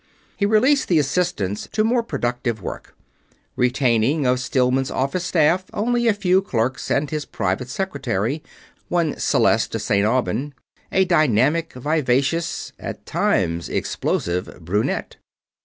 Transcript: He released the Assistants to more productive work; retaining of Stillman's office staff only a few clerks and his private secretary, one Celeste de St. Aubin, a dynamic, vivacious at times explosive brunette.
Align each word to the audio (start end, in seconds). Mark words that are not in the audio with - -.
He 0.35 0.47
released 0.47 0.87
the 0.87 0.97
Assistants 0.97 1.69
to 1.73 1.83
more 1.83 2.01
productive 2.01 2.59
work; 2.59 2.95
retaining 3.55 4.25
of 4.25 4.39
Stillman's 4.39 4.89
office 4.89 5.23
staff 5.23 5.65
only 5.73 6.07
a 6.07 6.13
few 6.15 6.41
clerks 6.41 6.89
and 6.89 7.07
his 7.07 7.23
private 7.23 7.69
secretary, 7.69 8.41
one 8.87 9.15
Celeste 9.19 9.73
de 9.73 9.77
St. 9.77 10.03
Aubin, 10.03 10.55
a 10.91 11.05
dynamic, 11.05 11.73
vivacious 11.73 12.73
at 12.79 13.05
times 13.05 13.69
explosive 13.69 14.65
brunette. 14.65 15.17